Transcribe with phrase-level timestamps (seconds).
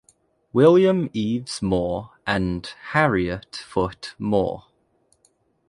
[0.51, 4.65] William Eves Moore and Harriet Foot Moore.